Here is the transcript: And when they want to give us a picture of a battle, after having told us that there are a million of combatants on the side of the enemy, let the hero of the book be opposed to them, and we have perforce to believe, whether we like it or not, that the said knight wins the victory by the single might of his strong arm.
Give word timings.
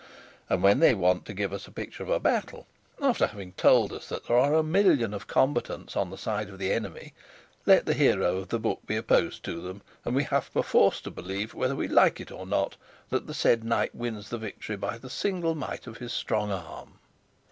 And 0.49 0.63
when 0.63 0.79
they 0.79 0.95
want 0.95 1.25
to 1.25 1.33
give 1.35 1.53
us 1.53 1.67
a 1.67 1.71
picture 1.71 2.01
of 2.01 2.09
a 2.09 2.19
battle, 2.19 2.65
after 2.99 3.27
having 3.27 3.51
told 3.51 3.93
us 3.93 4.09
that 4.09 4.25
there 4.25 4.35
are 4.35 4.55
a 4.55 4.63
million 4.63 5.13
of 5.13 5.27
combatants 5.27 5.95
on 5.95 6.09
the 6.09 6.17
side 6.17 6.49
of 6.49 6.57
the 6.57 6.71
enemy, 6.73 7.13
let 7.67 7.85
the 7.85 7.93
hero 7.93 8.37
of 8.37 8.47
the 8.47 8.57
book 8.57 8.83
be 8.87 8.95
opposed 8.97 9.43
to 9.43 9.61
them, 9.61 9.83
and 10.03 10.15
we 10.15 10.23
have 10.23 10.51
perforce 10.55 11.01
to 11.01 11.11
believe, 11.11 11.53
whether 11.53 11.75
we 11.75 11.87
like 11.87 12.19
it 12.19 12.31
or 12.31 12.47
not, 12.47 12.77
that 13.11 13.27
the 13.27 13.33
said 13.35 13.63
knight 13.63 13.93
wins 13.93 14.29
the 14.29 14.39
victory 14.39 14.75
by 14.75 14.97
the 14.97 15.07
single 15.07 15.53
might 15.53 15.85
of 15.85 15.97
his 15.99 16.11
strong 16.11 16.51
arm. 16.51 16.93